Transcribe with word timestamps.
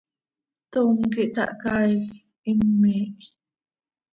Tom 0.73 0.95
quih 1.11 1.31
tahcaail, 1.35 2.01
him 2.43 2.59
miih. 2.81 3.11